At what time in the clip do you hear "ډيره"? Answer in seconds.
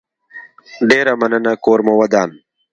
0.89-1.13